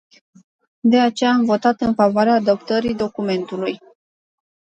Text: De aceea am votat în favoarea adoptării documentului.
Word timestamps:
De 0.83 0.99
aceea 0.99 1.31
am 1.33 1.45
votat 1.45 1.81
în 1.81 1.93
favoarea 1.93 2.33
adoptării 2.33 2.95
documentului. 2.95 3.79